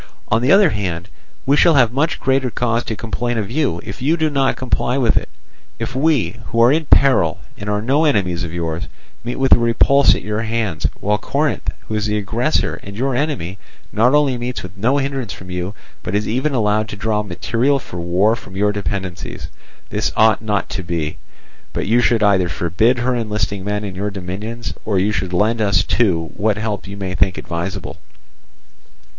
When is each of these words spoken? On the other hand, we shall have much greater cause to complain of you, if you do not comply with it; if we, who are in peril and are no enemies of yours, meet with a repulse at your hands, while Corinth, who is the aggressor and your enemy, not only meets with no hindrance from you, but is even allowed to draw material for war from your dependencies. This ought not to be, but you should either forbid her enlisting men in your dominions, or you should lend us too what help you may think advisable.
On 0.29 0.41
the 0.41 0.51
other 0.51 0.71
hand, 0.71 1.09
we 1.45 1.55
shall 1.55 1.75
have 1.75 1.91
much 1.93 2.19
greater 2.19 2.49
cause 2.49 2.83
to 2.85 2.95
complain 2.95 3.37
of 3.37 3.51
you, 3.51 3.79
if 3.83 4.01
you 4.01 4.17
do 4.17 4.31
not 4.31 4.55
comply 4.55 4.97
with 4.97 5.15
it; 5.15 5.29
if 5.77 5.95
we, 5.95 6.37
who 6.47 6.59
are 6.59 6.71
in 6.71 6.85
peril 6.85 7.37
and 7.55 7.69
are 7.69 7.83
no 7.83 8.05
enemies 8.05 8.43
of 8.43 8.51
yours, 8.51 8.87
meet 9.23 9.35
with 9.35 9.51
a 9.51 9.59
repulse 9.59 10.15
at 10.15 10.23
your 10.23 10.41
hands, 10.41 10.87
while 11.01 11.19
Corinth, 11.19 11.69
who 11.81 11.93
is 11.93 12.07
the 12.07 12.17
aggressor 12.17 12.79
and 12.81 12.97
your 12.97 13.15
enemy, 13.15 13.59
not 13.93 14.15
only 14.15 14.39
meets 14.39 14.63
with 14.63 14.75
no 14.75 14.97
hindrance 14.97 15.33
from 15.33 15.51
you, 15.51 15.75
but 16.01 16.15
is 16.15 16.27
even 16.27 16.55
allowed 16.55 16.89
to 16.89 16.95
draw 16.95 17.21
material 17.21 17.77
for 17.77 17.97
war 17.97 18.35
from 18.35 18.57
your 18.57 18.71
dependencies. 18.71 19.49
This 19.91 20.11
ought 20.17 20.41
not 20.41 20.67
to 20.69 20.81
be, 20.81 21.19
but 21.73 21.85
you 21.85 22.01
should 22.01 22.23
either 22.23 22.49
forbid 22.49 22.97
her 22.97 23.13
enlisting 23.15 23.63
men 23.63 23.83
in 23.83 23.93
your 23.93 24.09
dominions, 24.09 24.73
or 24.83 24.97
you 24.97 25.11
should 25.11 25.31
lend 25.31 25.61
us 25.61 25.83
too 25.83 26.31
what 26.35 26.57
help 26.57 26.87
you 26.87 26.97
may 26.97 27.13
think 27.13 27.37
advisable. 27.37 27.97